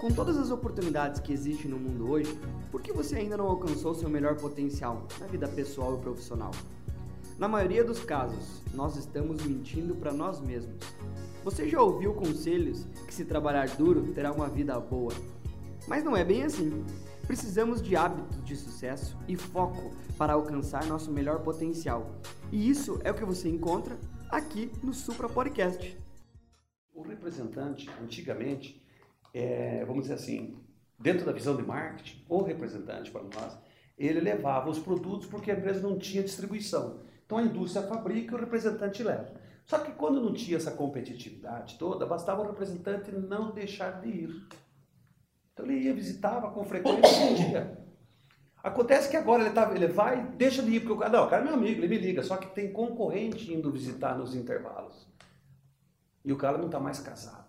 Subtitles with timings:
[0.00, 2.38] Com todas as oportunidades que existem no mundo hoje,
[2.70, 6.50] por que você ainda não alcançou seu melhor potencial na vida pessoal e profissional?
[7.38, 10.76] Na maioria dos casos, nós estamos mentindo para nós mesmos.
[11.44, 15.12] Você já ouviu conselhos que se trabalhar duro terá uma vida boa?
[15.86, 16.84] Mas não é bem assim.
[17.26, 22.20] Precisamos de hábitos de sucesso e foco para alcançar nosso melhor potencial.
[22.52, 23.96] E isso é o que você encontra
[24.30, 25.96] aqui no Supra Podcast.
[26.92, 28.83] O representante, antigamente,
[29.34, 30.56] é, vamos dizer assim,
[30.98, 33.58] dentro da visão de marketing, o representante para nós,
[33.98, 37.00] ele levava os produtos porque a empresa não tinha distribuição.
[37.26, 39.34] Então a indústria fabrica e o representante leva.
[39.66, 44.48] Só que quando não tinha essa competitividade toda, bastava o representante não deixar de ir.
[45.52, 47.78] Então ele ia, visitava com frequência um dia.
[48.62, 51.28] Acontece que agora ele, tá, ele vai deixa de ir, porque o cara, não, o
[51.28, 55.06] cara é meu amigo, ele me liga, só que tem concorrente indo visitar nos intervalos.
[56.24, 57.43] E o cara não está mais casado.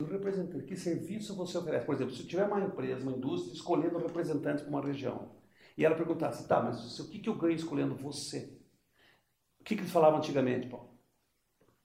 [0.00, 1.84] O representante, que serviço você oferece?
[1.84, 5.30] Por exemplo, se tiver uma empresa, uma indústria, escolhendo um representante para uma região,
[5.76, 8.58] e ela perguntasse, tá, mas o que, que eu ganho escolhendo você?
[9.60, 10.98] O que, que eles falavam antigamente, Paulo?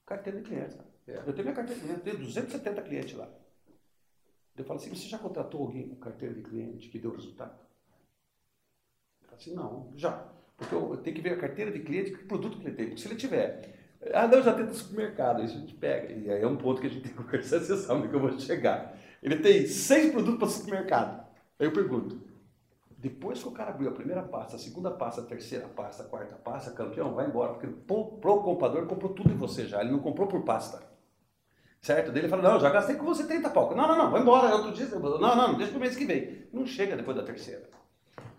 [0.06, 0.78] Carteira de clientes.
[1.06, 1.18] É.
[1.18, 3.30] Eu tenho minha carteira de clientes, tenho 270 clientes lá.
[4.56, 7.58] Eu falo assim, você já contratou alguém com carteira de cliente que deu resultado?
[9.20, 10.32] Eu falo assim, não, já.
[10.56, 12.86] Porque eu tenho que ver a carteira de cliente, que produto que ele tem.
[12.86, 13.75] Porque se ele tiver
[14.16, 16.12] ah, não, já tem no supermercado, isso a gente pega.
[16.12, 18.20] E aí é um ponto que a gente tem que conversar, você sabe que eu
[18.20, 18.96] vou chegar.
[19.22, 21.26] Ele tem seis produtos para supermercado.
[21.58, 22.20] Aí eu pergunto,
[22.96, 26.06] depois que o cara abriu a primeira pasta, a segunda pasta, a terceira pasta, a
[26.06, 30.00] quarta pasta, campeão, vai embora, porque pro comprador comprou tudo em você já, ele não
[30.00, 30.82] comprou por pasta.
[31.80, 32.10] Certo?
[32.10, 33.74] Daí ele fala, não, já gastei com você 30 pau.
[33.76, 34.86] Não, não, não, vai embora, outro dia.
[34.86, 36.48] Não, não, deixa pro mês que vem.
[36.52, 37.68] Não chega depois da terceira.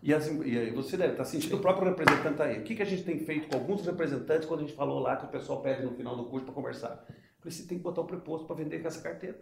[0.02, 2.60] E, as, e você deve estar sentindo o próprio representante aí.
[2.60, 5.16] O que, que a gente tem feito com alguns representantes quando a gente falou lá
[5.16, 7.06] que o pessoal pede no final do curso para conversar?
[7.44, 9.40] Você tem que botar o preposto para vender com essa carteira.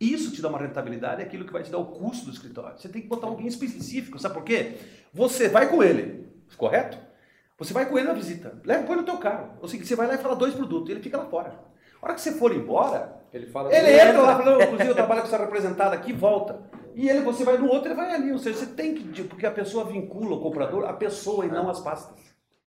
[0.00, 2.78] Isso te dá uma rentabilidade, é aquilo que vai te dar o custo do escritório.
[2.78, 4.74] Você tem que botar alguém específico, sabe por quê?
[5.12, 6.98] Você vai com ele, correto?
[7.58, 9.50] Você vai com ele na visita, leva, põe no teu carro.
[9.60, 11.54] Ou seja, você vai lá e fala dois produtos, ele fica lá fora.
[12.02, 13.74] A hora que você for embora, ele fala.
[13.74, 16.60] Ele entra lá, fala, inclusive eu trabalho com essa representada aqui, volta.
[16.94, 18.32] E ele, você vai no outro, ele vai ali.
[18.32, 19.24] Ou seja, você tem que.
[19.24, 22.33] Porque a pessoa vincula o comprador à pessoa e não às pastas.